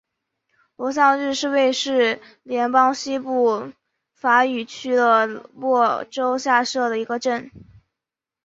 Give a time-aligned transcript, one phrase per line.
[0.77, 3.71] 罗桑日是瑞士联邦西部
[4.15, 7.51] 法语区的沃州下设的一个镇。